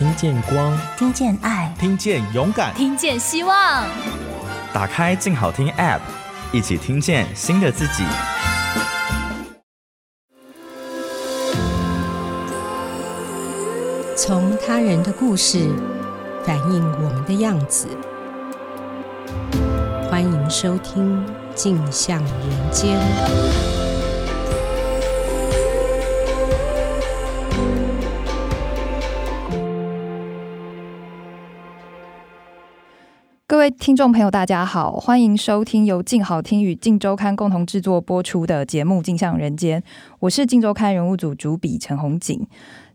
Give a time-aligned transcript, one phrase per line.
[0.00, 3.84] 听见光，听见爱，听见勇敢，听见希望。
[4.72, 6.00] 打开静好听 App，
[6.52, 8.02] 一起听见新的自己。
[14.16, 15.68] 从他人的故事
[16.46, 17.86] 反映我们的样子。
[20.10, 21.22] 欢迎收听
[21.54, 22.98] 《镜像人间》。
[33.60, 39.78] 位听众朋友，大家好，欢迎收听由静好听与静周刊共同制作播出的节目《镜像人间》，
[40.18, 42.46] 我是静周刊人物组主笔陈红锦。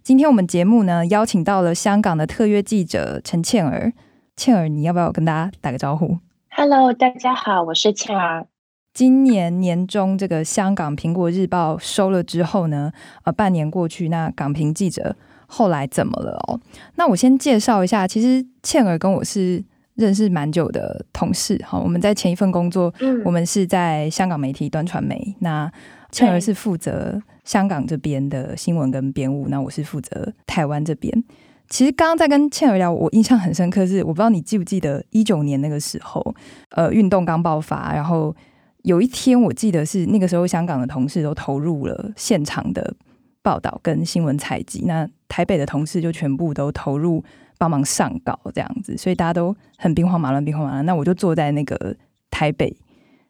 [0.01, 3.93] 今天我们节目呢，邀请到了香港的特约记者陈倩儿。
[4.35, 6.17] 倩儿，你要不要跟大家打个招呼
[6.49, 8.47] ？Hello，大家好，我是倩儿。
[8.91, 12.91] 今年年中，这个香港《苹果日报》收了之后呢，
[13.23, 16.59] 呃，半年过去，那港评记者后来怎么了哦？
[16.95, 19.63] 那我先介绍一下，其实倩儿跟我是。
[19.95, 25.35] 认识蛮久的同事，哈，我们在前一份工作，嗯，我们是在香港媒体端传媒。
[25.39, 25.71] 那
[26.11, 31.23] 倩儿是负责香港这边的新闻跟编务，那我是负责台湾这边。
[31.69, 36.35] 其实刚刚在跟倩儿聊，我印象很深刻是，我不知道你记不记得一九年那个时候，
[36.71, 38.35] 呃，运动刚爆发，然后
[38.83, 42.93] 有一天我记得是那个时候，香港的同事都投入了现场的
[43.41, 47.23] 报道跟新闻采集，那台北的同事就全部都投入。
[47.57, 50.85] 帮忙上稿这样子，所以大家都很兵荒马乱，兵荒马乱。
[50.85, 51.95] 那我就坐在那个
[52.29, 52.75] 台北，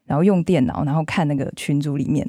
[0.04, 2.28] 然后用电脑，然后看那个群组里面。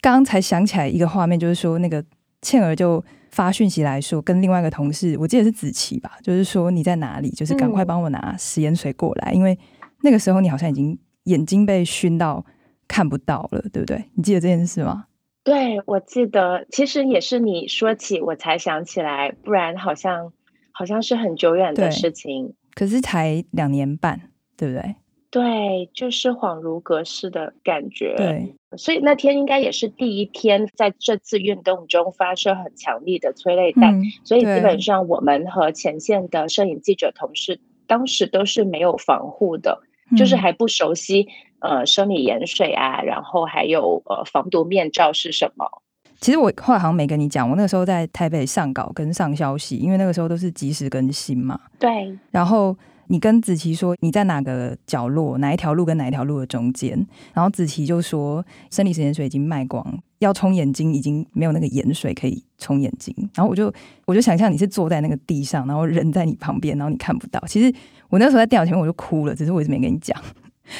[0.00, 2.04] 刚刚才想起来一个画面，就是说那个
[2.42, 7.30] 倩儿就发讯息来说，跟另外一个同事，我记得是子琪吧，就是说你在哪里？
[7.30, 9.58] 就是赶快帮我拿食盐水过来，因为
[10.02, 12.44] 那个时候你好像已经眼睛被熏到
[12.86, 14.04] 看不到了，对不对？
[14.14, 15.06] 你记得这件事吗？
[15.42, 20.32] 对，我记得，其实也是你说起我才想起来，不然好像。
[20.76, 24.20] 好像是很久远的事情，可是才两年半，
[24.56, 24.96] 对不对？
[25.30, 28.14] 对，就是恍如隔世的感觉。
[28.16, 41.28] 对，所以那天应该也是第一天，在这次运动中发射很强力的催泪弹，嗯，所以基本上我们和前线的摄影记者同事当时都是没有防护的，嗯，就是还不熟悉
[41.58, 45.82] 呃生理盐水啊，然后还有呃防毒面罩是什么。
[46.24, 51.60] 其实我后来好像没跟你讲，我那个时候在台北上稿跟上消息，因为那个时候都是即时更新嘛。
[51.78, 52.18] 对。
[52.30, 52.74] 然后
[53.08, 56.98] 你跟子琪说你在哪个角落，哪一条路跟哪一条路的中间，
[57.34, 59.86] 然后子琪就说生理食盐水已经卖光，
[60.20, 63.14] 要冲眼睛已经没有那个盐水可以冲眼睛。
[63.34, 63.70] 然后我就
[64.06, 67.38] 我就想象你是坐在那个地上，然后人在你旁边，然后你看不到。
[67.46, 67.70] 其实
[68.08, 70.18] 我那时候在电脑前面我就哭了，只是我一直没跟你讲。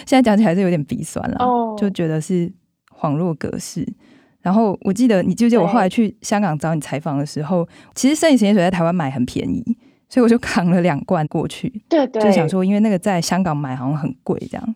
[0.07, 1.79] 现在讲起来是有点鼻酸了，oh.
[1.79, 2.51] 就觉得是
[2.99, 3.87] 恍若隔世。
[4.45, 9.65] 然后我记得，你记不记得我后来去香港找你采访的时候，其实生理食盐水在台湾买很便宜，
[10.11, 11.83] 所以我就扛了两罐过去。
[11.89, 14.75] 对对，就想说，因为那个在香港买好像很贵，这样。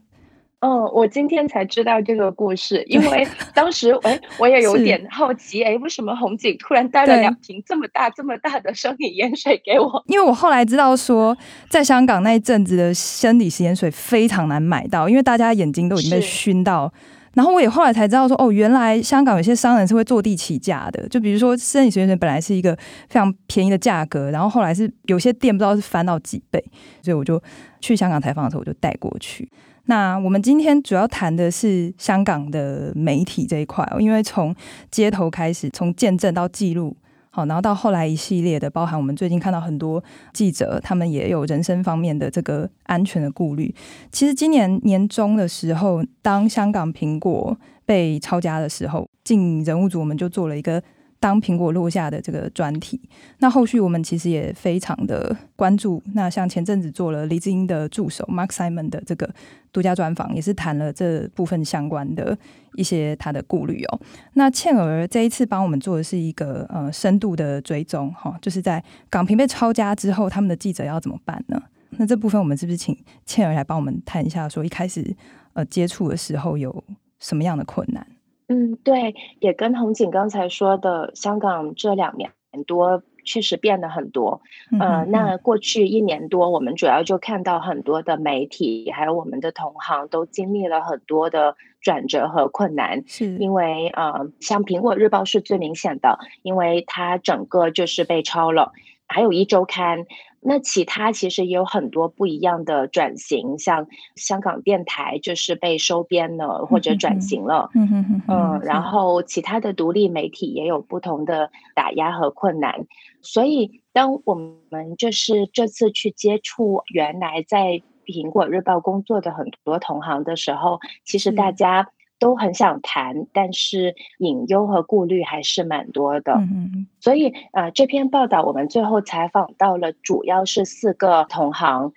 [0.61, 10.03] 嗯，我今天才知道这个故事，因为 当时哎，我也有点好奇，哎，为什么红景突然带了两瓶这么大、这么大的生理盐水给我？
[10.07, 11.37] 因为我后来知道说，
[11.69, 16.91] 在香港那一阵子的生理食盐水非常难买到，因为大家眼睛都已经被熏到。
[17.39, 21.09] 然后我也后来才知道说，哦，原来香港有些商人是会坐地起价的。
[21.09, 22.75] 就比如说，生理学院本来是一个
[23.09, 26.61] 非常便宜的价格，然后后来是有些店不知道是翻到几倍，
[27.01, 27.41] 所以我就
[27.81, 29.49] 去香港采访的时候，我就带过去。
[29.85, 34.53] 那我们今天主要谈的是香港的媒体这一块，因为从
[34.91, 36.97] 街头开始，从见证到记录。
[37.39, 43.73] 好，然后到后来一系列的，包含我们最近看到很多记者，他们也有人身方面的这个安全的顾虑。
[44.11, 47.57] 其实今年年中的时候，当香港苹果
[47.87, 50.83] 被抄家的时候，进人物组我们就做了一个。
[51.21, 53.01] 当苹果落下的这个专题，
[53.39, 56.03] 那后续我们其实也非常的关注。
[56.15, 59.29] 那像前阵子做了黎智英的助手 Mark Simon 的这个
[59.73, 62.39] 独家专访，也是谈了这部分相关的
[62.75, 64.01] 一些他的顾虑哦。
[64.35, 71.61] 那倩儿这一次帮我们做的是一个呃深度的追踪哈，就是在港苹被抄家之后，他们的记者要怎么办呢？
[71.93, 75.17] 那这部分我们是不是请倩儿来帮我们谈一下，说一开始
[75.55, 76.85] 呃接触的时候有
[77.19, 78.07] 什么样的困难？
[78.49, 82.33] 嗯，对，也跟红景刚才说的，香港这两年
[82.67, 84.41] 多确实变得很多。
[84.73, 93.05] 嗯、呃，那过去一年多，我们主要就看到很多的媒体，还有我们的同行，都经历了很多的转折和困难。
[93.07, 98.73] 是因为呃，像《苹果日报》是最明显的，因为它整个就是被抄了。
[99.11, 100.05] 还有一周刊，
[100.41, 112.87] 那其他其实也有很多不一样的转型，像香港电台就是被收编了或者转型了，嗯嗯嗯，然后其他的独立媒体也有不同的打压和困难，
[113.21, 121.89] 所以当我们就是这次去接触原来在苹果日报工作的很多同行的时候，其实大家。
[122.19, 126.35] 都很想谈，但是隐忧和顾虑还是蛮多的。
[126.35, 131.93] 嗯，所以呃，这篇报道我们最后采访到了，主要是四个同行。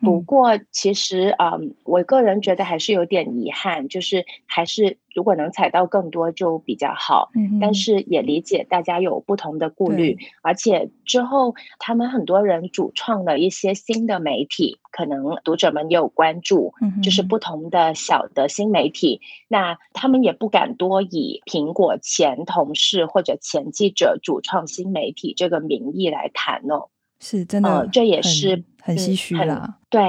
[0.00, 7.30] 不过，其实啊、嗯，我个人觉得还是有点遗憾，就是还是如果能采到更多就比较好。
[7.34, 16.72] 嗯，但是也理解大家有不同的顾虑，而且之后他们很多人主创了一些新的媒体，可能读者们也有关注，
[17.02, 19.20] 就是不同的小的新媒体。
[19.48, 26.86] 那他们也不敢多以苹果前同事或者前记者主创新媒体这个名义来谈哦。
[27.20, 29.78] 是真的、呃，这也是很唏嘘啦。
[29.88, 30.02] 对。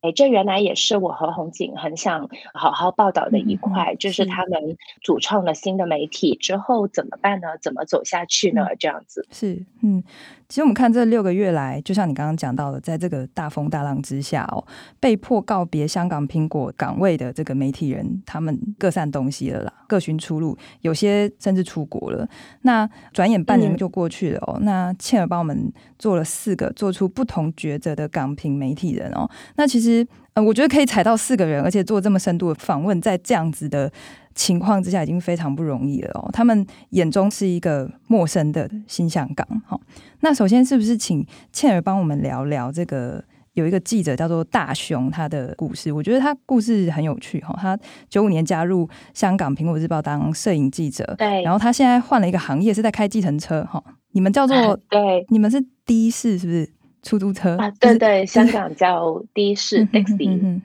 [0.00, 7.58] 哎，这原来也是我和红景很想好好报道的一块，嗯、就是他们主创了新的媒体之后怎么办呢？
[7.60, 8.68] 怎么走下去呢？
[8.78, 10.04] 这样子是，嗯，
[10.48, 14.64] 其实我们看这六个月来，就像你刚刚讲到的，在这个大风大浪之下哦，
[14.98, 22.26] 被迫告别香港苹果岗位的这个媒体人，他们各散东西了啦，各寻出路，有些甚至出国了。
[22.62, 30.06] 那转眼半年就过去了哦，嗯、那倩儿帮我们做了四个做出不同抉择的港评媒体人哦，那其实。
[30.44, 33.90] 我觉得可以采到四个人，而且做这么深度的访问，在这样子的
[34.34, 36.30] 情况之下，已经非常不容易了哦。
[36.32, 39.46] 他们眼中是一个陌生的新香港。
[39.66, 39.80] 好，
[40.20, 43.24] 那首先是不是请倩儿帮我们聊聊这个？
[43.54, 47.52] 有一个记者叫做大雄，他的故事，我觉得他故事很有趣哈。
[47.60, 47.76] 他
[48.08, 53.82] 九五年加入香港苹果日报当摄影记者，对，然后他现在换了一个行业，是在开计程车哈。
[54.12, 56.70] 你们叫做对，你们是的士是不是？
[57.02, 60.60] 出租车啊，对对，香港叫的士 taxi。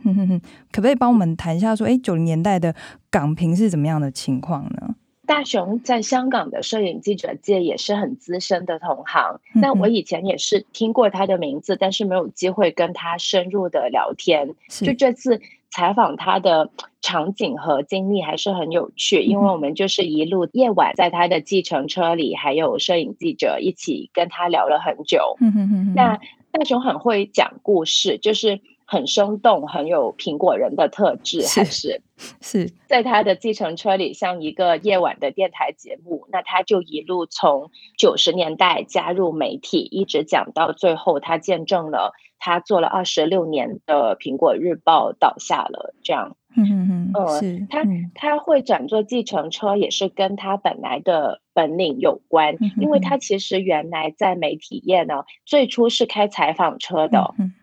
[0.72, 2.74] 可不可以帮我们谈一下，说，哎，九零年代的
[3.10, 4.96] 港评是怎么样的情况呢？
[5.26, 14.54] 大雄在香港的摄影记者界也是很资深的同行，那我以前也是听过他的名字，但是没有机会跟他深入的聊天。
[14.68, 15.40] 就这次。
[15.74, 16.70] 采访他的
[17.02, 25.36] 场景和经历还是很有趣，因为我们就是一路夜晚在他的计程车里，还有摄影记者一起跟他聊了很久。
[25.96, 26.20] 那
[26.52, 32.00] 大雄很会讲故事，就是很生动，很有苹果人的特质，还是
[32.40, 36.28] 是在他的计程车里像一个夜晚的电台节目。
[36.32, 42.14] 那他就一路从九十年代加入媒体，一直讲到最后，他见证了。
[42.46, 57.34] 他做了二十六年的苹果日报倒下了，这样，嗯嗯嗯，是他他会转做计程车，也是跟他本来的本领有关，嗯、因为他其实原来在媒体业呢，最初是开采访车的。
[57.38, 57.54] 嗯，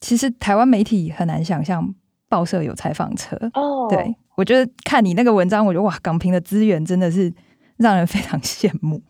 [0.00, 1.94] 其实台湾媒体很难想象
[2.28, 3.86] 报社有采访车哦。
[3.88, 7.32] 对，我觉得看你那个文章，我觉得哇，港平的资源真的是
[7.76, 9.00] 让人非常 羡慕。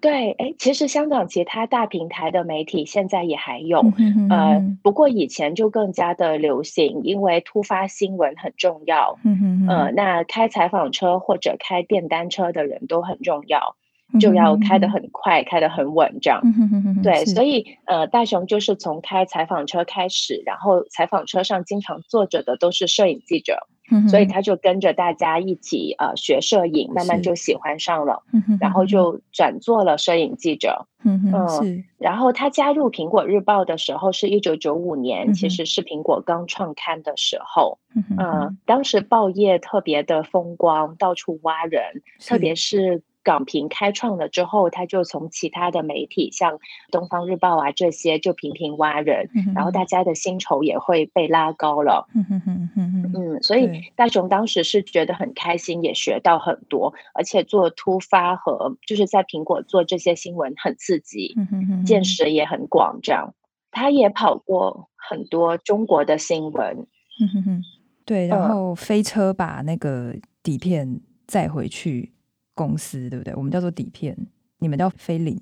[0.00, 13.74] 对，哎，其实香港其他大平台的媒体现在也还有，嗯、呃，不过以前就更加的流行，因为突发新闻很重要，嗯呃，那开采访车或者开电单车的人都很重要，
[14.20, 23.66] 就要开得很快，开得很稳，这样，嗯、对，所以呃，大雄就是从开采访车开始，然后采访车上经常坐着的都是摄影记者。
[24.08, 28.22] 所以他就跟着大家一起呃学摄影，慢慢就喜欢上了，
[28.60, 30.86] 然后就转做了摄影记者。
[31.04, 37.78] 嗯嗯，然后他加入苹果日报的时候是一九九五年，其实是苹果刚创刊的时候。
[38.18, 43.02] 嗯，当时报业特别的风光，到处挖人，特别是。
[43.28, 46.52] 港评开创了之后，他就从其他的媒体，像
[46.90, 52.08] 《东方日报》啊这些，就频频挖人，嗯、然后大家的薪酬也会被拉高了。
[52.14, 62.98] 嗯嗯嗯嗯嗯，所以大雄当时是觉得很开心，也学到很多，而且做突发和就是在苹果做这些新闻很刺激，嗯哼见识也很广。
[63.02, 63.34] 这样，
[63.70, 66.86] 他也跑过很多中国的新闻。
[67.20, 67.62] 嗯哼哼，
[68.06, 72.14] 对，然后飞车把那个底片载回去。
[72.58, 73.32] 公司对不对？
[73.36, 74.16] 我们叫做底片，
[74.58, 75.40] 你们叫菲林，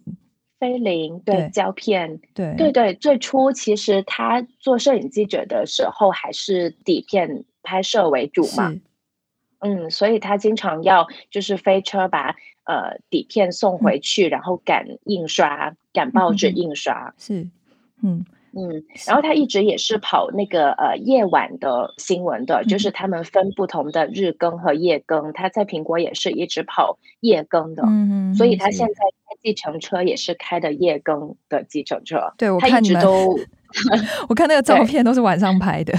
[0.61, 2.93] 菲林对胶片，对对对。
[2.93, 8.75] 最初其实他做摄影记者的时候，还是底片拍摄为主嘛。
[9.61, 17.09] 嗯，所以他经常要就是飞车把呃底片送回去，嗯、然后赶印刷，赶报纸印刷。
[17.09, 17.49] 嗯、是，
[18.03, 18.25] 嗯。
[18.59, 32.33] 嗯，然后他一直也是跑那个呃夜晚的新闻的，就是他们分不同的日更和夜更，他在苹果也是一直跑夜更的，嗯，所以他现在开计程车也是开的夜更的计程车。
[32.39, 33.39] 对，我看你们都，
[34.29, 35.93] 我看那个照片都是晚上拍的。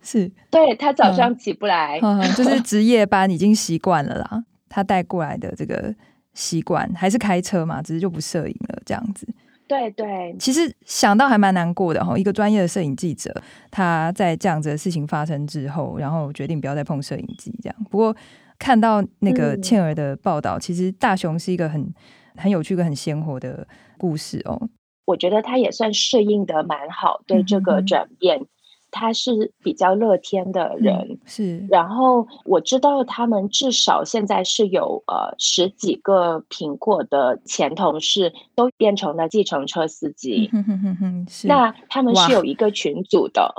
[0.00, 4.44] 是，对，他早上起不来，嗯嗯、就是 值夜班已经习惯了啦。
[4.68, 5.94] 他带过来的这个
[6.32, 9.26] 习惯还是开车嘛，只是就不摄影了这样子。
[9.68, 12.16] 对对，其实想到还蛮难过的哈。
[12.18, 13.34] 一个专业的摄影记者，
[13.70, 17.76] 他在这样子的事情发生之后，然后决定不要再碰摄影机这样。
[17.90, 18.14] 不过
[18.58, 21.92] 看到那个倩儿的报道，嗯、其实大雄是一个很
[22.36, 23.66] 很有趣、跟很鲜活的
[23.96, 24.68] 故事哦。
[25.04, 28.38] 我觉得他也算适应的蛮好，对这个转变。
[28.38, 28.46] 嗯
[28.92, 31.66] 他是比较乐天的人，嗯、是。
[31.68, 40.48] 然后我知道他们至少现在是有呃十几个苹果的前同事都变成了计程车司机。
[40.52, 41.48] 嗯、哼哼哼是。
[41.48, 43.52] 那他们是有一个群组的。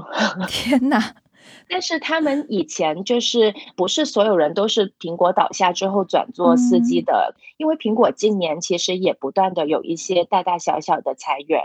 [0.48, 1.16] 天哪！
[1.67, 11.62] 但是他们以前就是不是所有人都是苹果倒下之后转做司机的，嗯、因为苹果今年其实也不断的有一些大大小小的裁员，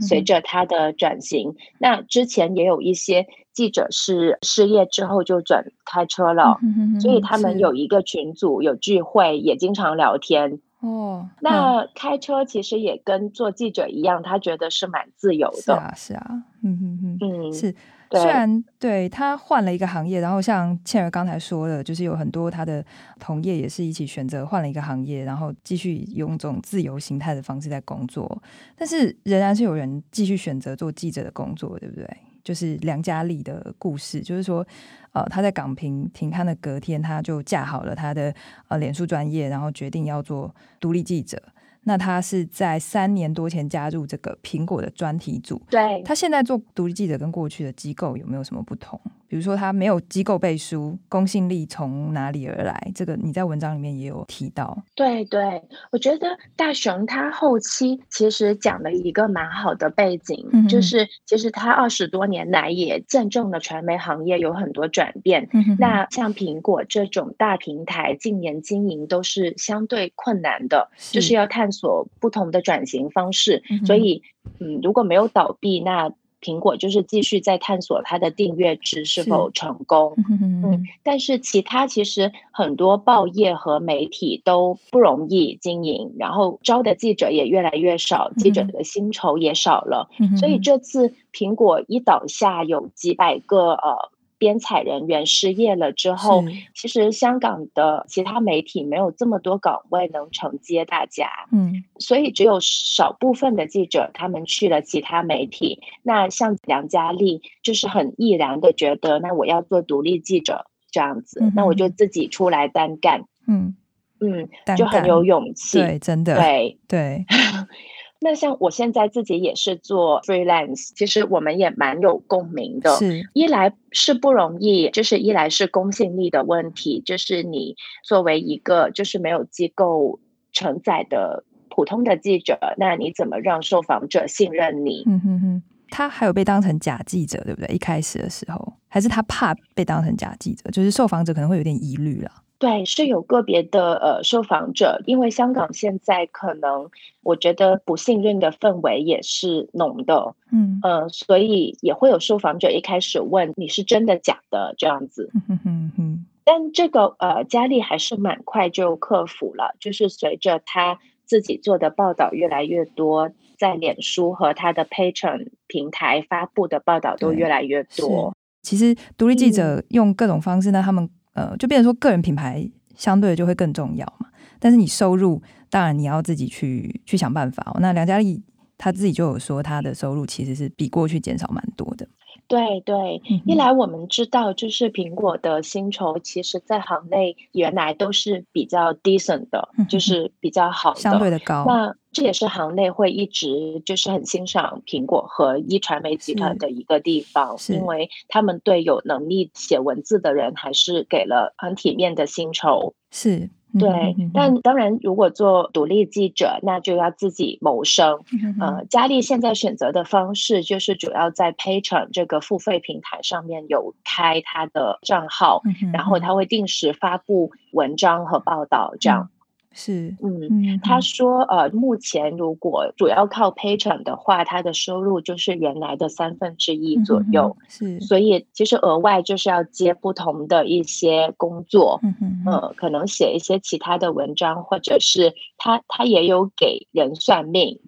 [0.00, 1.54] 随着它的转型。
[1.78, 6.58] 那之前也有一些记者是失业之后就转开车了，
[7.00, 10.60] 所以他们有一个群组，有聚会，也经常聊天。
[10.80, 15.56] 哦，那开车其实也跟做记者一样，他觉得是蛮自由的。
[15.62, 16.26] 是啊，是啊，
[16.62, 17.74] 嗯嗯嗯，是。
[18.12, 22.84] 虽然对他换了一个行业，然后像倩儿刚才说的，就是有很多他的
[23.18, 28.40] 同业也是一起选择换了一个行业，然后继续用这种自由形态的方式在工作，
[28.76, 32.06] 但是仍然是有人继续选择做记者的工作，对不对？
[32.44, 34.64] 就是梁嘉丽的故事，就是说，
[35.10, 38.32] 呃，他在港平停刊的隔天，他就架好了他的
[38.68, 41.42] 呃脸书专业，然后决定要做独立记者。
[41.88, 45.62] 那他是在三年多前加入这个苹果的专题组。
[45.70, 49.00] 对，他现在做独立记者跟过去的机构有没有什么不同？
[49.28, 52.92] 比如说它没有机构背书，公信力从哪里而来？
[52.94, 54.76] 这个你在文章里面也有提到。
[54.94, 65.48] 对对，我觉得大雄他后期其实讲了一个蛮好的背景，嗯、就是其实他二十多年来也见证了传媒行业有很多转变。
[65.52, 73.62] 嗯、那像苹果这种大平台，近年经营都是相对困难的，是就是要探索不同的转型方式。
[73.70, 74.22] 嗯、所以，
[74.60, 94.10] 嗯，如果没有倒闭，那苹果就是继续在探索它的订阅制是否成功，嗯，但是其他其实很多报业和媒体都不容易经营，然后招的记者也越来越少，记者的薪酬也少了，所以这次苹果一倒下，有几百个呃。
[94.38, 105.80] 编采人员失业了之后，其实香港的其他媒体没有这么多岗位能承接大家，嗯，所以只有少部分的记者他们去了其他媒体。
[106.02, 113.76] 那像梁嘉丽就是很毅然的觉得，那我要做独立记者这样子，嗯、那我就自己出来单干，嗯。
[114.18, 116.78] 嗯，就很有勇气，对，真的，对。
[116.88, 117.26] 对。
[118.20, 122.96] 对那像我现在自己也是做 freelance，其实我们也蛮有共鸣的。
[122.96, 130.18] 是，一来是不容易，就是一来是公信力的问题，就是你作为一个就是没有机构
[130.52, 135.04] 承载的普通的记者，那你怎么让受访者信任你？
[135.06, 137.74] 嗯哼哼，他还有被当成假记者，对不对？
[137.74, 142.30] 一开始的时候，还是他怕被当成假记者，就是受访者可能会有点疑虑了。
[142.58, 146.88] 对，是有个别的呃受访者，因为香港现在可能
[147.22, 168.34] 我觉得不信任的氛围也是浓的，嗯呃，所以也会有受访者一开始问你是真的假的这样子，嗯哼哼，但这个呃佳丽还是蛮快就克服了，就是随着他自己做的报道越来越多，在脸书和他的 Patreon 平台发布的报道都越来越多。
[168.62, 171.10] 其实独立记者用各种方式呢，嗯、他们。
[171.36, 172.66] 呃，就变成说个人品牌
[172.96, 174.26] 相对就会更重要嘛，
[174.58, 177.78] 但是你收入当然你要自己去去想办法哦。
[177.78, 178.42] 那梁嘉丽
[178.78, 182.08] 她自己就有说，她的收入其实是比过去减少蛮多的。
[182.48, 191.64] 对对，一来我们知道，就是苹果的薪酬，其实在行内原来都是比较 decent 的，就是比较好的，相对的高。
[191.66, 202.94] 那这也是行内会一直就是很欣赏苹果和一传媒集团的一个地方，因为他们对有能力写文字的人还是给了很体面的薪酬。
[203.10, 203.50] 是。
[203.78, 208.20] 对，但当然，如果做独立记者，那就要自己谋生。
[208.60, 219.30] 呃，佳丽现在选择的方式就是主要在 Patreon 这个付费平台上面有开他的账号，然后他会定时发布文章和报道，这样。
[219.78, 227.54] 是，嗯，嗯他说，呃，目前如果主要靠 Patreon 的话，他的收入就是原来的三分之一左右。
[227.60, 237.78] 嗯、是，所以其实额外就是要接不同的一些工作，嗯嗯，呃，可能写一些其他的文章，或者是他他也有给人算命，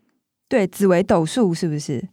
[0.47, 2.07] 对，紫微斗数是不是？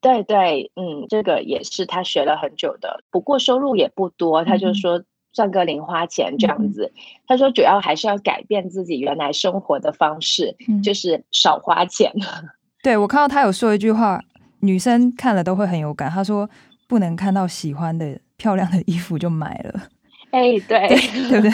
[0.00, 5.02] 对对，嗯，这个也是他学了很久的，不过收入也不多，他就说
[5.34, 6.90] 赚个零花钱这样子。
[6.94, 12.10] 嗯、他说主要还是要改变自己原来生活的方式，嗯、就是少花钱。
[12.82, 14.18] 对，我看到他有说一句话，
[14.60, 16.10] 女生看了都会很有感。
[16.10, 16.48] 他说
[16.88, 19.88] 不能看到喜欢的漂亮的衣服就买了。
[20.30, 21.52] 哎，对，对，对不对？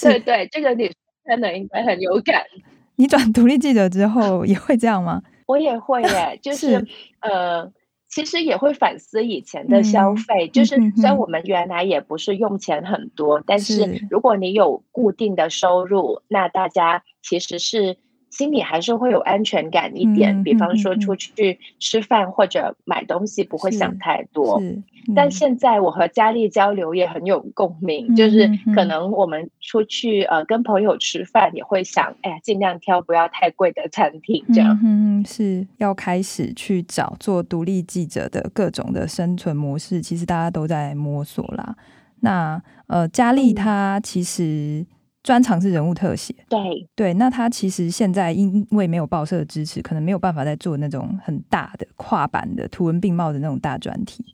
[0.00, 2.42] 对对，这个女生看了应该很有感。
[2.96, 5.22] 你转独立记者之后也会这样吗？
[5.46, 6.86] 我也会耶，就是，是
[7.20, 7.70] 呃，
[8.08, 17.98] 其实也会反思以前的消费，嗯、就是虽然我们原来也不是用钱很多，嗯、但是如果你有固定的收入，那大家其实是。
[18.30, 24.60] 心里还是会有安全感一点，嗯、比方说出去吃饭或者买东西不会想太多。
[24.60, 34.78] 嗯、但现在我和佳丽交流也很有共鸣，嗯、就是可能我们出去呃跟朋友吃饭也会想，哎呀，尽量挑不要太贵的餐厅，这样。
[34.84, 41.76] 嗯，是要开始去找做独立记者的各种的生存模式，其实大家都在摸索啦。
[42.20, 44.84] 那呃，佳丽她其实。
[45.26, 54.24] 专长是人物特写，对对，那他其实现在因为没有报社的支持，可能没有办法再做那种很大的跨版的图文并茂的那种大专题。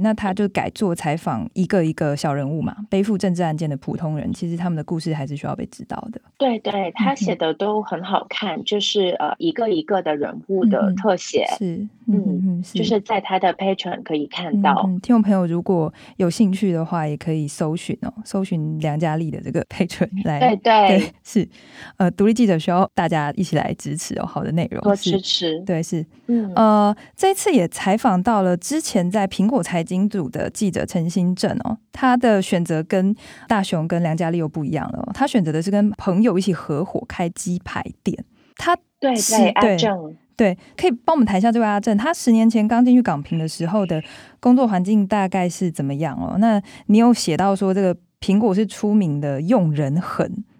[0.00, 6.20] 那他就改做采访一个一个小人物嘛，背负政治案件的普通人，其实他们的故事还是需要被知道的。
[6.36, 14.82] 对对，他写的都很好看，嗯、就是呃一个一个的人物的特写，嗯、是嗯嗯，是就是在他的 Patreon 可以看到。
[14.86, 20.40] 嗯、听众朋友如果有兴趣的话，也可以搜寻哦，搜寻梁佳丽的这个 Patreon 来。
[20.40, 21.48] 对对，对是
[21.96, 25.60] 呃，独立记者需要大家一起来支持哦，好的内容多支持。
[25.60, 33.12] 对，是嗯呃，这一次也采访到了之前在苹果财经组的记者陈新正哦，他的选择跟
[33.48, 35.10] 大雄跟梁佳丽又不一样了。
[35.12, 38.24] 他选择的是跟朋友一起合伙开鸡排店。
[38.56, 41.96] 他对对阿正对，可以帮我们谈一下这位阿正。
[41.98, 44.00] 他十年前刚进去港平的时候的
[44.38, 46.36] 工作环境大概是怎么样哦？
[46.38, 50.44] 那你有写到说这个苹果是出名的用人狠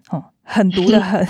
[0.51, 1.25] 狠毒的 狠。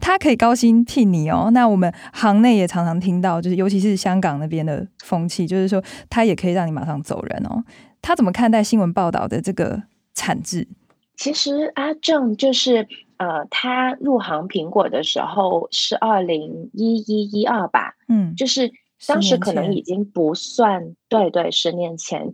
[0.00, 1.50] 他可以高薪聘你哦。
[1.52, 7.64] 那我们行内也常常听到，就是尤其是香港那边的风气，就是说他也可以让你马上走人哦。
[8.02, 9.82] 他怎么看待新闻报道的这个
[10.14, 10.68] 产制？
[11.16, 12.88] 其实阿正就是
[13.18, 18.72] 呃，他入行苹果的时候是二零一一一二吧，嗯，就是
[19.06, 22.32] 当时可能已经不算，对对，十年前。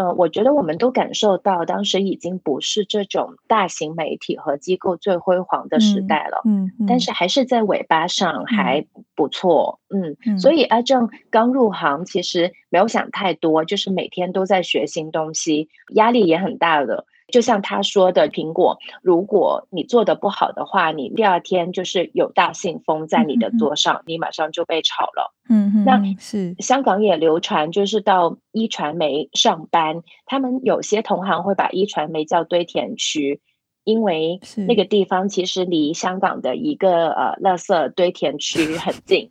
[0.00, 6.40] 呃，我觉得我们都感受到，当时已经不是这种大型媒体和机构最辉煌的时代了。
[6.46, 9.78] 嗯，但是还是在尾巴上还不错。
[9.90, 17.04] 嗯，嗯，所以阿正刚入行，其实没有想太多，就是每天都在学新东西，压力也很大的。
[17.30, 25.34] 就像他说的，苹果，如果你做的不好的话，你第二天就是有大信封在你的桌上，嗯、你马上就被炒了。
[25.48, 33.40] 嗯哼，那是香港也流传，就是到一传媒上班，他们有些同行会把一传媒叫堆填区，
[33.84, 34.38] 因为
[34.68, 39.30] 那个地方其实离香港的一个呃垃圾堆填区很近，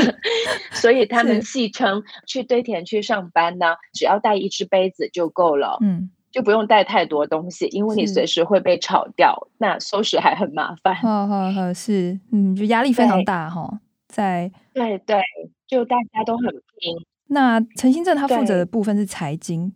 [0.72, 5.78] 所以他们戏称去堆填区上班呢，只要带一只杯子就够了。
[5.82, 6.10] 嗯。
[6.30, 10.94] 就不用带太多东西，因为你随时会被炒掉，那收拾还很麻烦。
[10.96, 15.22] 好好好，是，嗯，就压力非常大哈对，在对对，
[15.66, 16.46] 就大家都很
[16.78, 16.96] 拼。
[17.28, 19.72] 那陈新正他负责的部分是财经，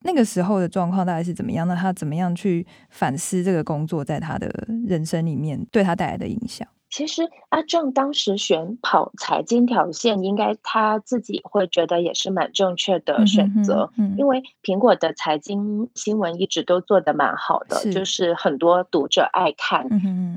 [0.00, 1.66] 那个时候的状况大概是怎么样？
[1.68, 4.48] 那他怎么样去反思这个工作在他的
[4.86, 6.66] 人生里面对他带来的影响？
[6.94, 19.88] 其实阿正当时选跑财经条线，应该他自己会觉得也是蛮正确的选择，嗯嗯嗯、因为苹果的财经新闻一直都做得蛮好的，是就是很多读者爱看。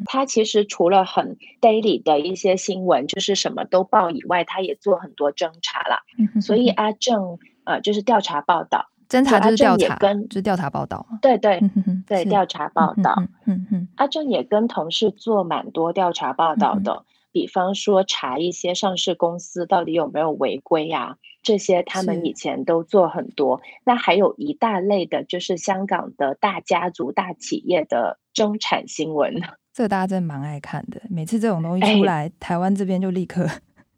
[0.06, 6.02] 他其实除了很 daily 的一些新闻，就是什么都报以外，他也做很多侦查啦。
[6.42, 8.88] 所以阿正呃，就是调查报道。
[9.10, 11.06] 侦查就是调查，跟就是调查报道。
[11.22, 11.62] 对对
[12.06, 13.16] 对，调查报道。
[13.18, 23.62] 嗯嗯，嗯阿正也跟同事做蛮多调查报道的，嗯、比方说查一些上市公司到底有没有违规呀，这些他们以前都做很多。
[23.86, 29.42] 那还有一大类的，就是香港的大家族、大企业的争产新闻。
[29.74, 33.48] 这个大家真的蛮爱看的，每次这种东西出来，哎、台湾这边就立刻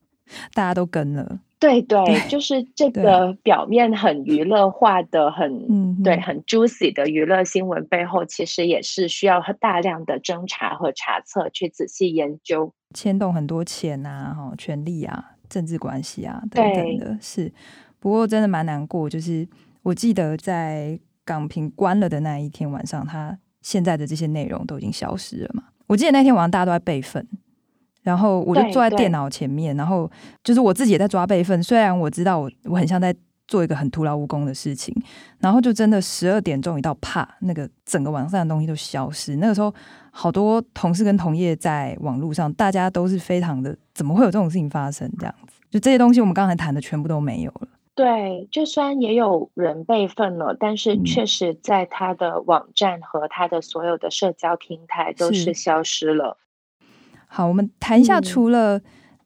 [0.53, 1.39] 大家都跟了。
[1.59, 17.17] 对对，就是这个表面很娱乐化的、很嗯对很 juicy 的娱乐新闻背后，其实也是需要大量的侦查和查测去仔细研究，牵动很多钱啊、哈权力啊、政治关系啊等等的。
[17.21, 17.51] 是，
[17.99, 19.45] 不过真的蛮难过，就是
[19.83, 25.63] 我记得在港平关了的那一天晚上，他现在的这些内容都已经消失了嘛。
[25.87, 27.27] 我记得那天晚上大家都在备份。
[28.01, 30.09] 然后我就坐在电脑前面，然后
[30.43, 31.61] 就是我自己也在抓备份。
[31.61, 33.13] 虽然我知道我我很像在
[33.47, 34.95] 做一个很徒劳无功的事情，
[35.39, 39.35] 然后就真的十二点钟一到，啪，那个整个网上的东西都消失。
[39.37, 39.73] 那个时候，
[40.11, 45.11] 好多同事跟同业在网络上，大家都是非常的，怎么会有这种事情发生？
[45.17, 47.67] 这样子，就这些东西我们刚才谈的全部都没有了。
[47.95, 56.37] 对，就算也有人备份了，但是确实在他的网站和他的所有的社交平台都是消失了。
[57.31, 58.81] 好，我们谈一下，除了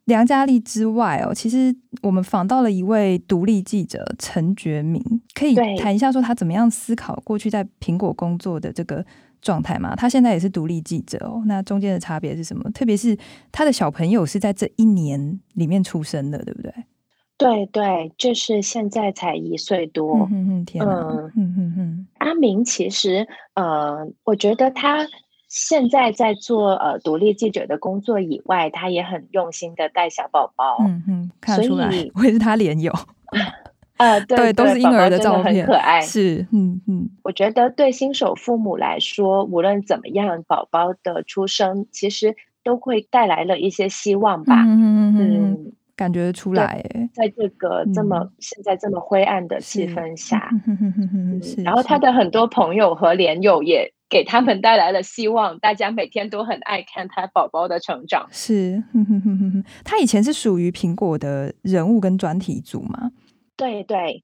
[0.06, 5.02] 梁嘉丽之外哦，嗯、其实我们访到了一位独立记者陈觉明，
[5.34, 9.04] 可以谈一下说他怎么样思考过去在苹果工作的这个
[9.42, 9.96] 状态吗？
[9.96, 12.70] 他现在也是独立记者哦，那中间的差别是什么？
[12.72, 13.18] 特别是
[13.54, 16.74] 他的小朋友是在这一年里面出生的，对不对？
[17.38, 20.28] 对对，就是现在才一岁多。
[20.30, 25.08] 嗯嗯，天哪，嗯嗯嗯嗯，阿明其实呃，我觉得他。
[25.56, 30.78] 现在在做呃独立记者的工作以外，他也很用心的带小宝宝。
[30.80, 32.92] 嗯嗯，看出来，我也是他连友。
[33.98, 36.02] 呃， 对，对，都是婴儿的照片，很可爱。
[36.02, 44.64] 是，嗯嗯，我觉得对新手父母来说，无论怎么样，宝宝的出生其实都会带来了一些希望吧。
[44.66, 50.50] 嗯嗯嗯，感觉出来，在这个这么现在这么灰暗的气氛下，
[51.64, 53.94] 然后他的很多朋友和连友也。
[54.14, 58.28] 给他们带来了希望，大家每天都很爱看他宝宝的成长。
[58.32, 63.10] 是，哼哼哼哼，他以前是属于苹果的人物跟专题组吗？
[63.58, 64.24] 对对，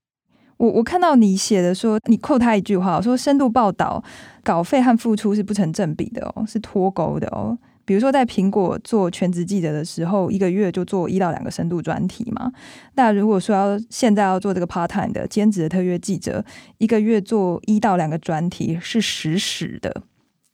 [0.57, 4.03] 我我看到你写的说，你扣他一句话，说深度报道
[4.43, 7.57] 稿费和付出是不成正比的哦，是脱钩的哦。
[7.89, 12.51] 比如说，在苹果做全职记者的时候，一个月就做一到两个深度专题嘛。
[12.93, 16.45] 那如果说要现在要做这个 part time 的兼职的特约记者，
[16.77, 20.03] 一个月做一到两个专题是实时的。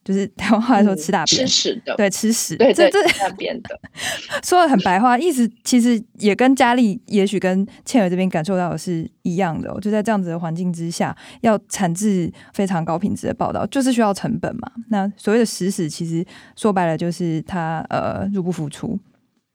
[0.06, 3.78] 就是 台湾话来说，吃大便，吃屎的，对，吃屎，对，对，这这大便的，
[4.46, 9.82] 说的很白话，意思其实也跟佳丽，也许跟倩儿这边感受到的是一样的哦。
[9.82, 14.72] 就在这样子的环境之下，要产制非常高品质的报道，就是需要成本嘛。
[14.90, 16.24] 那所谓的实屎，其实
[16.56, 19.00] 说白了就是他呃入不敷出，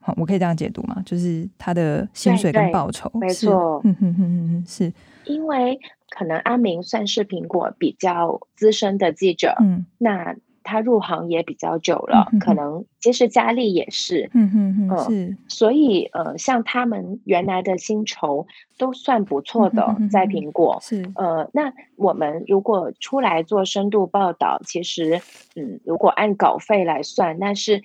[0.00, 1.00] 好，我可以这样解读吗？
[1.06, 4.92] 就是他的薪水跟报酬，没错，嗯哼哼哼，是
[5.26, 5.78] 因为。
[6.10, 18.46] 可能阿明算是苹果比较资深的记者，嗯，那他入行也比较久了，嗯、可能其实佳丽也是，嗯嗯嗯，是，所以呃，像他们原来的薪酬
[18.76, 25.22] 都算不错的，嗯、在苹果是，呃，那我们如果出来做深度报道，其实
[25.56, 27.82] 嗯，如果按稿费来算，那是。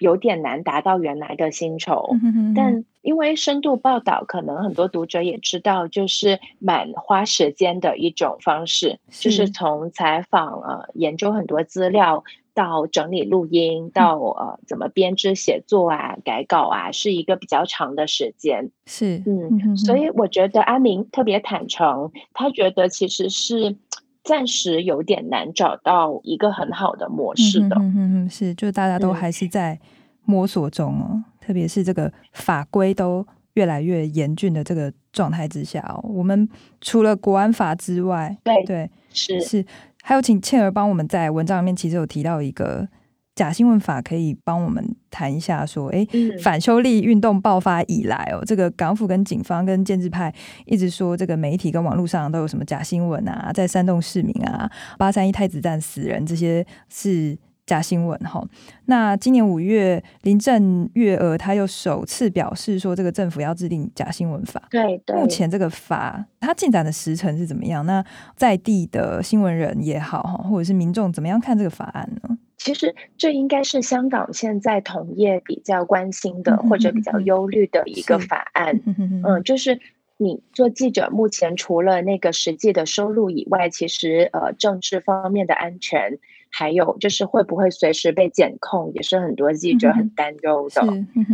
[0.00, 18.70] 有点难达到原来的薪酬，嗯、哼哼，但因为深度报道，可能很多读者也知道，就是蛮花时间的一种方式，是就是从采访呃研究很多资料，到整理录音，到呃怎么编织写作啊、改稿啊，是一个比较长的时间。
[18.86, 23.76] 是，嗯，嗯哼哼，所以我觉得阿明特别坦诚，他觉得其实是。
[24.24, 29.78] 暂时有点难找到一个很好的模式的，嗯嗯嗯，是，就大家都还是在
[30.24, 36.48] 摸索中哦，嗯、特别是这个法规都越来越严峻的这个状态之下哦，我们
[36.80, 39.40] 除了国安法之外，对对是。
[39.40, 39.64] 是，
[40.02, 42.88] 还有请倩儿帮我们在文章里面其实有提到一个。
[43.34, 46.06] 假新闻法可以帮我们谈一下，说，哎，
[46.42, 50.32] 反修例运动爆发以来哦，这个港府跟警方跟建制派
[50.66, 58.46] 一直说，这个媒体跟网络上都有什么假新闻啊，在煽动市民啊，八三一太子站死人这些是假新闻哈。
[58.84, 64.62] 那今年五月，林郑月娥他又首次表示说，这个政府要制定假新闻法。
[64.70, 65.16] 对对。
[65.16, 67.84] 目前这个法它进展的时程是怎么样？
[67.84, 68.04] 那
[68.36, 72.38] 在地的新闻人也好哈，或者是民众怎么样看这个法案呢？
[72.64, 78.80] 其实这应该是香港现在同业比较关心的，或者比较忧虑的一个法案。
[79.22, 79.78] 嗯，就是
[80.16, 90.80] 你做记者，目前除了那个实际的收入以外，其实呃政治方面的安全，还有就是会不会随时被检控，也是很多记者很担忧的。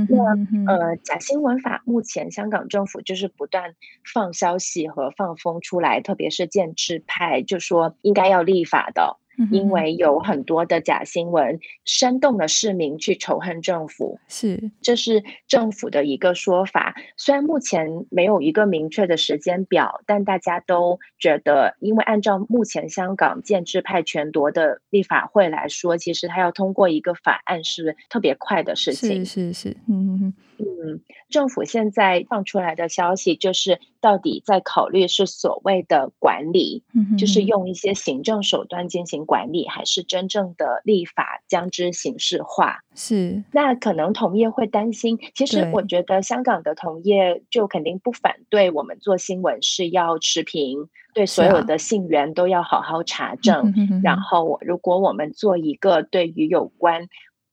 [0.09, 3.77] 那呃，假新闻法目前香港政府就是不断
[4.13, 9.19] 放消息和放风出来，特别是建制派就说应该要立法的。
[9.51, 14.19] 因为有很多的假新闻，煽动了市民去仇恨政府。
[14.29, 16.95] 是，这是政府的一个说法。
[17.17, 29.25] 虽然目前没有一个明确的时间表，但大家都觉得，因为按照目前香港建制派权夺的立法会来说，其实他要通过一个法案是特别快的事情。
[29.25, 42.85] 是是是，嗯嗯，政府现在放出来的消息就是，到底在考虑是所谓的管理，嗯，就是用一些行政手段进行管理，还是真正的立法将之形式化？
[42.95, 43.43] 是。
[43.53, 57.09] 那可能同业会担心，其实我觉得香港的同业就肯定不反对我们做新闻是要持平，对所有的信源都要好好查证，啊，然后如果我们做一个对于有关。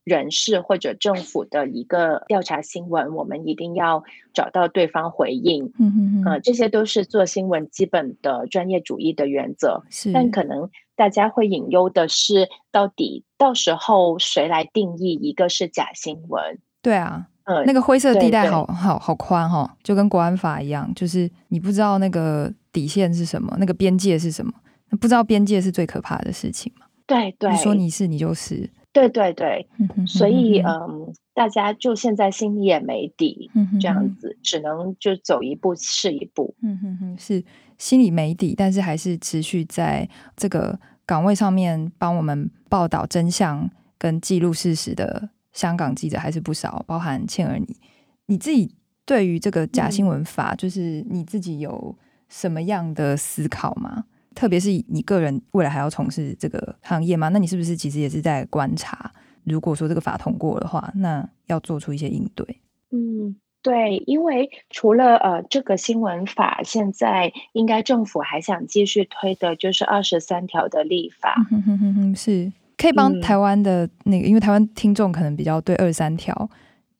[0.08, 5.66] 人事或者政府的一个调查新闻，我们一定要找到对方回应。
[5.78, 9.84] 嗯嗯嗯，呃，这些都是做新闻基本的专业主义的原则。
[9.90, 16.58] 是，但可能大家会隐忧的是，到底到时候谁来定义一个是假新闻？
[16.82, 24.54] 对啊，呃，那个灰色地带好好好宽哈，就跟国安法一样，就是你不知道那个底线是什么，那个边界是什么，
[25.02, 26.86] 不知道边界是最可怕的事情嘛。
[27.06, 28.70] 对对，你说你是，你就是。
[28.98, 29.68] 对对对，
[30.08, 36.56] 所以嗯，大家就现在心里也没底，这样子只能就走一步是一步。
[36.64, 37.44] 嗯哼哼，是
[37.78, 47.78] 心里没底，但是还是持续在这个岗位上面帮我们报道真相跟记录事实的香港记者还是不少，包含倩儿你，
[48.26, 48.74] 你自己
[49.06, 51.96] 对于这个假新闻法，嗯，就是你自己有
[52.30, 54.06] 什么样的思考吗？
[54.38, 57.30] 特别是你个人未来还要从事这个行业吗？
[57.30, 59.12] 那你是不是其实也是在观察？
[59.46, 62.46] 如果说这个法通过的话，那要做出一些应对。
[62.92, 71.34] 嗯，对，因为除了呃这个新闻法，现在应该政府还想继续推的就是二十三条的立法。
[71.52, 76.48] 嗯哼哼哼，是可以帮台湾的那个，嗯、因为台湾听众可能比较对二十三条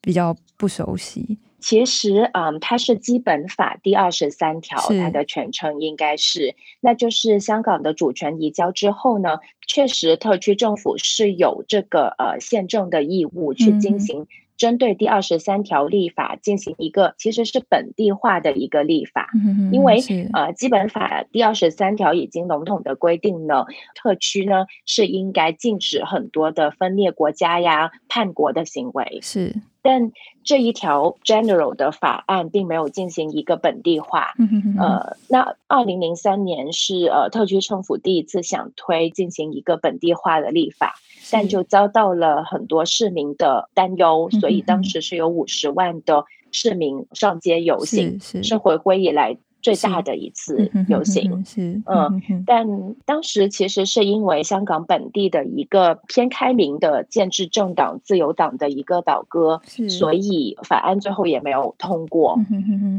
[0.00, 1.38] 比较不熟悉。
[1.60, 19.28] 其实，嗯，它是基本法第二十三条，它的全称应该是，那就是香港的主权移交之后呢，确实特区政府是有这个呃宪政的义务去进行针对第二十三条立法进行一个其实是本地化的一个立法，
[19.72, 20.00] 因为
[20.32, 29.54] 呃基本法第二十三条已经笼统的规定了，特区呢是应该禁止很多的分裂国家呀、叛国的行为，是。
[29.88, 30.12] 但
[30.44, 34.34] 这一条 general 的法案并没有进行一个本地化。
[34.78, 40.96] 呃，那二零零三年是呃特区政府第一次想推进行一个本地化的立法，
[41.32, 49.38] 但就遭到了很多市民的担忧，所以当时是有五十万的市民上街游行，是，回归以来。
[49.60, 52.66] 最大的一次游行是，嗯，但
[53.04, 62.38] 当时其实是因为香港本地的一个偏开明的建制政党自由党的一个倒戈，所以法案最后也没有通过，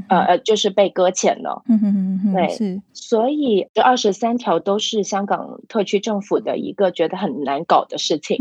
[0.10, 1.64] 呃呃，就是被搁浅了。
[2.34, 8.38] 对，所以这二十三条都是香港特区政府的一个觉得很难搞的事情。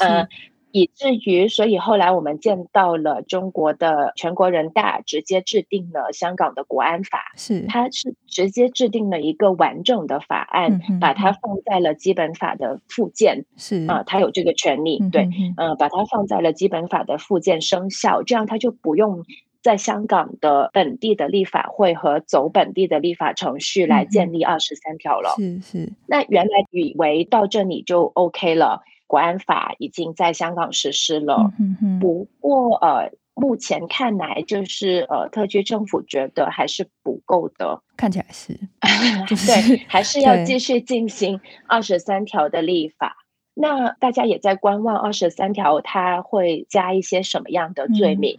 [0.00, 0.28] 嗯。
[0.70, 7.64] 以至于，所以后来我们见到了中国的全国人大直接制定了香港的国安法，是。
[7.66, 13.86] 它是直接制定了一个完整的法案，嗯、把它放在了基本法的附件，是。
[13.86, 15.22] 啊，它有这个权利，嗯、对，
[15.56, 19.24] 嗯、呃，把它放在了基本法的附件生效，这样它就不用
[19.62, 28.82] 在香港的本地的立法会和走本地的立法程序来建立二十三条了，是是，那原来以为到这里就 OK 了。
[29.08, 31.50] 国安法已经在香港实施了，
[31.98, 38.52] 不过呃，目前看来就是呃，特区政府觉得还是不够的，看起来是，
[39.46, 43.16] 对，还是要继续进行二十三条的立法。
[43.54, 48.36] 那大家也在观望二十三条，它会加一些什么样的罪名？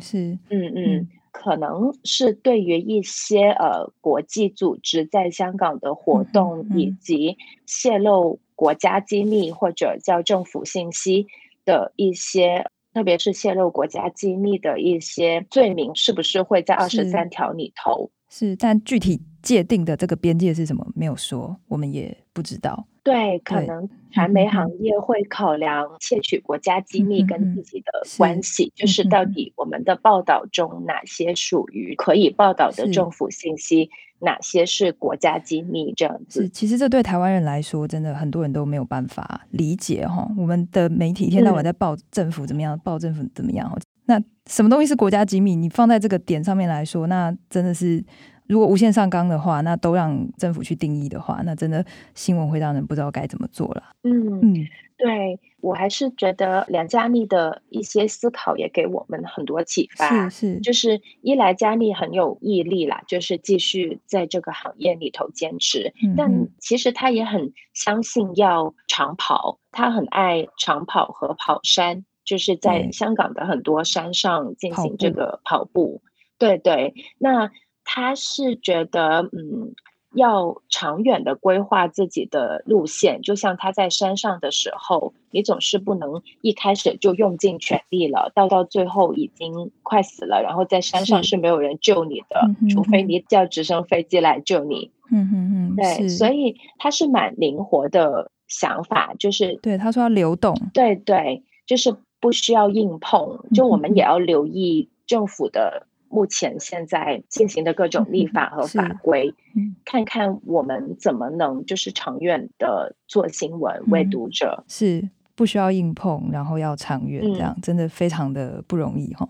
[0.00, 8.38] 是，嗯嗯，可能是对于一些呃国际组织在香港的活动以及泄露。
[8.54, 11.26] 国家机密或者叫政府信息
[11.64, 18.10] 的一些，特别是泄露国家机密的一些罪名，是不是会在二十三条里头？
[18.34, 22.86] 是，但具体界定的这个边界是什么，没有说，我们也不知道。
[23.02, 33.90] 对，可能传媒行业会考量窃取国家机密跟自己的关系，是就是到底我们的报道中哪些属于可以报道的政府信息，
[34.20, 36.48] 哪些是国家机密这样子。
[36.48, 40.26] 其实这对台湾人来说，真的很多人都没有办法理解哈。
[40.38, 43.78] 我们的媒体一天到晚在报政府怎么样，报政府怎么样。
[44.06, 45.54] 那什么东西是国家机密？
[45.54, 48.04] 你放在这个点上面来说，那真的是
[48.48, 51.84] 如果无限上纲的话，那都让政府去定义的话，那真的
[52.14, 53.82] 新闻会让人不知道该怎么做了。
[54.02, 54.54] 嗯嗯，
[54.98, 60.28] 对，我还是觉得梁嘉丽的一些思考也给我们很多启发。
[60.28, 65.94] 是是，就是一来嘉丽很有毅力啦，就是继续在这个行业里头坚持。
[66.16, 76.02] 但其实她也很相信要长跑，她很爱长跑和跑山，就是在香港的很多山上进行这个跑步。
[76.38, 77.50] 对对，那。
[77.84, 79.74] 他是觉得，嗯，
[80.14, 94.92] 要长远的规划自己的路线，就像他在山上的时候，你总是不能一开始就用尽全力了，到到最后已经快死了，然后在山上是没有人救你的，嗯、除非你叫直升飞机来救你。
[95.10, 105.86] 嗯嗯嗯，对，所以他是蛮灵活的想法，就是对他说要流动，对对，就是不需要硬碰，就我们也要留意政府的。
[106.14, 119.26] 目前现在进行的各种立法和法规，嗯、看看我们怎么能就是长远的做新闻，嗯、为读者是不需要硬碰，然后要长远，这样、嗯、真的非常的不容易哈。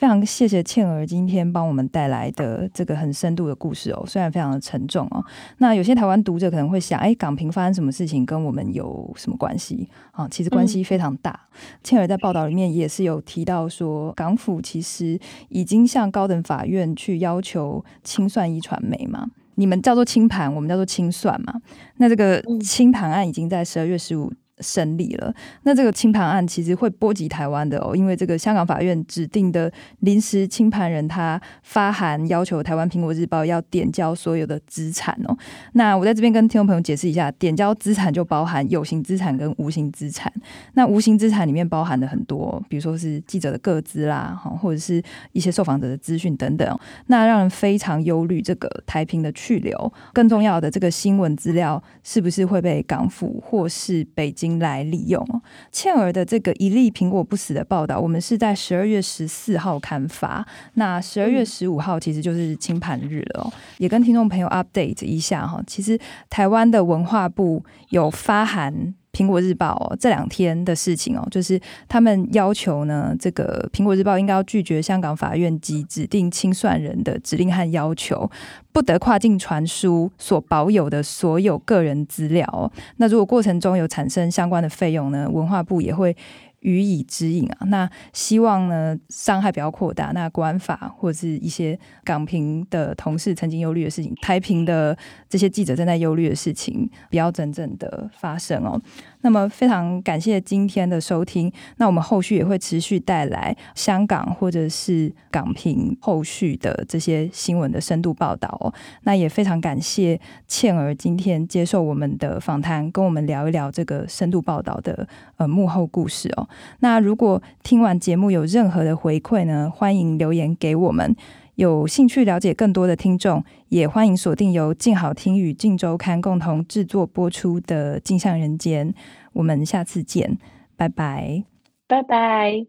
[0.00, 5.22] 非常谢谢倩儿今天帮我们带来的这个很深度的故事哦，虽然非常的沉重哦。
[5.58, 10.26] 那有些台湾读者可能会想，哎，港平发生什么事情跟我们有什么关系啊？
[10.30, 11.38] 其实关系非常大。
[11.52, 21.60] 嗯、倩儿在报道里面也是有提到说，港府其实已经向高等法院去要求清算一传媒嘛，你们叫做清盘，我们叫做清算嘛。
[21.98, 24.32] 那这个清盘案已经在十二月十五。
[24.60, 29.70] 审理了，那这个清盘案其实会波及台湾的哦，因为这个香港法院指定的
[30.00, 35.36] 临时清盘人，他发函要求台湾苹果日报要点交所有的资产哦。
[35.72, 40.32] 那我在这边跟听众朋友解释一下，点交资产就包含有形资产跟无形资产。
[40.74, 46.78] 那无形资产里面包含的很多，比如说是记者的个资啦，或者是一些受访者的资讯等等。
[47.06, 55.24] 那让人非常忧虑，这个台苹的去留，更重要的这个新闻资料是不是会被港府或是北京来利用
[55.70, 65.62] 倩儿的这个一粒苹果不死的报道，我们是在十二月十四号刊发，那十二月十五号其实就是清盘日了，哦，也跟听众朋友 update 一下哈。
[65.66, 68.94] 其实台湾的文化部有发函。
[69.12, 78.30] 苹果日报哦，这两天的事情哦，就是他们要求呢，这个苹果日报应该要拒绝香港法院及指定清算人的指令和要求，
[78.72, 82.72] 不得跨境传输所保有的所有个人资料。
[82.96, 86.16] 那如果过程中有产生相关的费用呢，文化部也会。
[86.60, 90.12] 予以指引啊，那希望呢，伤害不要扩大。
[90.12, 94.96] 那国安法或者是一些港评的同事曾经忧虑的事情，台评的
[95.28, 98.80] 这些记者正在忧虑的事情，不要真正的发生哦。
[99.22, 108.72] 那么非常感谢今天的收听，那我们后续也会持续带来香港或者是港评后续的这些新闻的深度报道哦。
[109.02, 116.48] 那也非常感谢倩儿今天接受我们的访谈，跟我们聊一聊这个深度报道的呃幕后故事哦。
[116.80, 121.14] 那如果听完节目有任何的回馈呢，欢迎留言给我们。
[121.56, 128.90] 有兴趣了解更多的听众，也欢迎锁定由静好听与静周刊共同制作播出的《镜像人间》。
[129.34, 130.38] 我们下次见，
[130.76, 131.44] 拜拜，
[131.86, 132.66] 拜拜。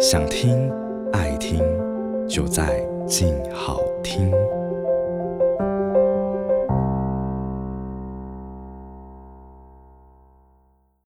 [0.00, 0.68] 想听
[1.12, 1.60] 爱听，
[2.26, 4.32] 就在静好听。